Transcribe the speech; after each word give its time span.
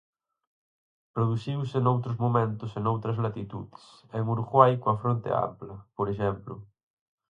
Produciuse 1.15 1.77
noutros 1.79 2.17
momentos 2.25 2.69
e 2.77 2.79
noutras 2.85 3.17
latitudes, 3.25 3.83
en 4.17 4.23
Uruguai 4.35 4.71
coa 4.81 4.99
Fronte 5.01 5.29
Ampla, 5.47 5.75
por 5.97 6.07
exemplo. 6.13 6.53